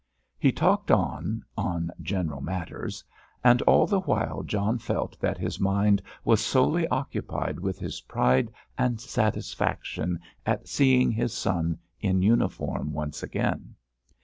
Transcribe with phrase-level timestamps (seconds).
[0.39, 3.03] He talked on, on general matters,
[3.43, 8.51] and all the while John felt that his mind was solely occupied with his pride
[8.79, 13.75] and satisfaction at seeing his son in uniform once again.